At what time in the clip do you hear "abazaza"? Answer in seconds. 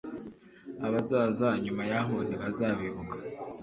0.85-1.47